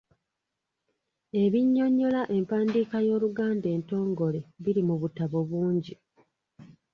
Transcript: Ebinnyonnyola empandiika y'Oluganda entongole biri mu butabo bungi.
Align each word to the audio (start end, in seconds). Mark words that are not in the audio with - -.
Ebinnyonnyola 1.43 2.21
empandiika 2.35 2.97
y'Oluganda 3.07 3.67
entongole 3.75 4.39
biri 4.63 4.81
mu 4.87 4.95
butabo 5.01 5.37
bungi. 5.49 5.93